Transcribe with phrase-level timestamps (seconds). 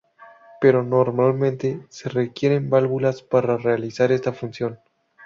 [0.59, 4.79] Pero normalmente se requieren válvulas para realizar esta función.